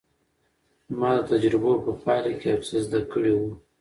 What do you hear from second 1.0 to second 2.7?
د تجربو په پايله کې يو